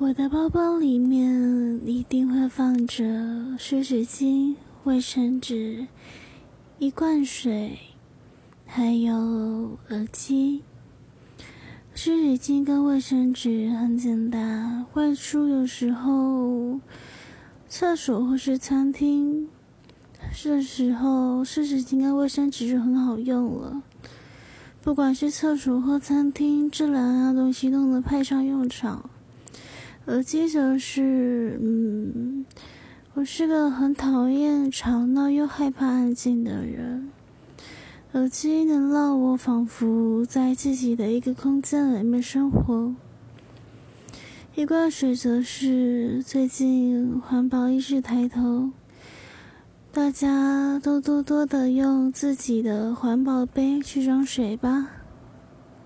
[0.00, 3.04] 我的包包里面一定会放着
[3.58, 5.86] 湿纸巾、卫生纸、
[6.78, 7.78] 一罐水，
[8.64, 10.62] 还有耳机。
[11.94, 16.80] 湿纸巾跟卫生纸很简单，外出有时候，
[17.68, 19.50] 厕所或是餐厅，
[20.34, 23.82] 这时候湿纸巾跟卫生纸就很好用了。
[24.80, 29.10] 不管是厕所或餐厅，这两样东西都能派上用场。
[30.10, 32.44] 耳机则是，嗯，
[33.14, 37.08] 我是个很讨厌吵闹又害怕安静的人。
[38.14, 42.92] 耳机能让我仿佛在自己的一个空间里面生活。
[44.56, 48.70] 一罐水则是最近环保意识抬头，
[49.92, 54.88] 大家都多多的用自己的环保杯去装水吧。